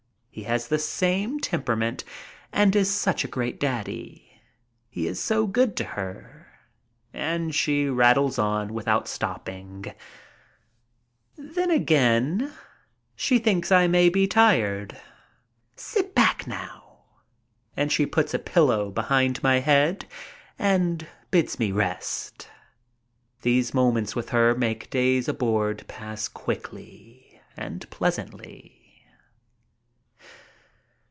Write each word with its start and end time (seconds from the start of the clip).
He 0.33 0.43
has 0.43 0.69
the 0.69 0.79
same 0.79 1.41
temperament, 1.41 2.05
and 2.53 2.73
is 2.73 2.89
such 2.89 3.25
a 3.25 3.27
great 3.27 3.59
daddy. 3.59 4.39
He 4.89 5.05
is 5.05 5.19
so 5.21 5.45
good 5.45 5.75
to 5.75 5.83
her. 5.83 6.47
And 7.13 7.53
she 7.53 7.89
rattles 7.89 8.39
on 8.39 8.73
without 8.73 9.09
stopping. 9.09 9.93
148 11.35 11.35
MY 11.35 11.35
TRIP 11.35 11.35
ABROAD 11.65 11.67
Then 11.67 11.71
again 11.75 12.53
she 13.13 13.39
thinks 13.39 13.73
I 13.73 13.87
may 13.87 14.07
be 14.07 14.25
tired. 14.25 14.95
"Sit 15.75 16.15
back 16.15 16.47
now." 16.47 16.99
And 17.75 17.91
she 17.91 18.05
puts 18.05 18.33
a 18.33 18.39
pillow 18.39 18.89
behind 18.89 19.43
my 19.43 19.59
head 19.59 20.05
and 20.57 21.05
bids 21.29 21.59
me 21.59 21.73
rest. 21.73 22.47
These 23.41 23.73
moments 23.73 24.15
with 24.15 24.29
her 24.29 24.55
make 24.55 24.89
days 24.89 25.27
aboard 25.27 25.83
pass 25.89 26.29
quickly 26.29 27.41
and 27.57 27.87
pleasantly. 27.89 28.77